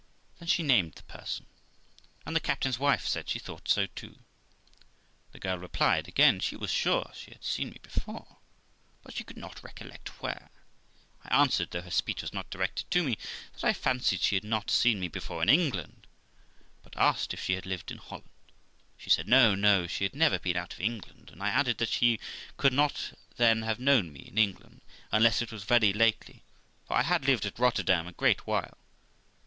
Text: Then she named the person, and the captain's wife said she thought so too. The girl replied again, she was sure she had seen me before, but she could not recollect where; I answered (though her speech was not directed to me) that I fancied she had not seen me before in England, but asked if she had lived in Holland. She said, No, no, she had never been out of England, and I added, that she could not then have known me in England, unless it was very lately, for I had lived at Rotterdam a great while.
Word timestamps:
Then 0.39 0.47
she 0.47 0.63
named 0.63 0.93
the 0.95 1.03
person, 1.03 1.45
and 2.25 2.35
the 2.35 2.39
captain's 2.39 2.79
wife 2.79 3.05
said 3.05 3.29
she 3.29 3.37
thought 3.37 3.69
so 3.69 3.85
too. 3.85 4.17
The 5.31 5.37
girl 5.39 5.59
replied 5.59 6.07
again, 6.07 6.39
she 6.39 6.55
was 6.55 6.71
sure 6.71 7.11
she 7.13 7.29
had 7.29 7.43
seen 7.43 7.69
me 7.69 7.77
before, 7.83 8.37
but 9.03 9.13
she 9.13 9.23
could 9.23 9.37
not 9.37 9.61
recollect 9.61 10.19
where; 10.19 10.49
I 11.23 11.39
answered 11.43 11.69
(though 11.69 11.83
her 11.83 11.91
speech 11.91 12.23
was 12.23 12.33
not 12.33 12.49
directed 12.49 12.89
to 12.89 13.03
me) 13.03 13.15
that 13.53 13.63
I 13.63 13.73
fancied 13.73 14.21
she 14.21 14.33
had 14.33 14.43
not 14.43 14.71
seen 14.71 14.99
me 14.99 15.07
before 15.07 15.43
in 15.43 15.49
England, 15.49 16.07
but 16.81 16.97
asked 16.97 17.31
if 17.35 17.43
she 17.43 17.53
had 17.53 17.67
lived 17.67 17.91
in 17.91 17.99
Holland. 17.99 18.27
She 18.97 19.11
said, 19.11 19.27
No, 19.27 19.53
no, 19.53 19.85
she 19.85 20.03
had 20.03 20.15
never 20.15 20.39
been 20.39 20.57
out 20.57 20.73
of 20.73 20.81
England, 20.81 21.29
and 21.29 21.43
I 21.43 21.49
added, 21.49 21.77
that 21.77 21.89
she 21.89 22.19
could 22.57 22.73
not 22.73 23.13
then 23.37 23.61
have 23.61 23.79
known 23.79 24.11
me 24.11 24.21
in 24.21 24.39
England, 24.39 24.81
unless 25.11 25.43
it 25.43 25.51
was 25.51 25.63
very 25.63 25.93
lately, 25.93 26.41
for 26.87 26.95
I 26.95 27.03
had 27.03 27.25
lived 27.25 27.45
at 27.45 27.59
Rotterdam 27.59 28.07
a 28.07 28.11
great 28.13 28.47
while. 28.47 28.79